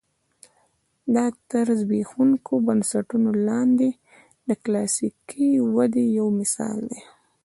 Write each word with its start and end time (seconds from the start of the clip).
دا 1.15 1.25
تر 1.49 1.65
زبېښونکو 1.79 2.53
بنسټونو 2.67 3.29
لاندې 3.47 3.89
د 4.47 4.49
کلاسیکې 4.63 5.47
ودې 5.75 6.05
یو 6.17 6.27
مثال 6.39 6.79
دی. 6.91 7.01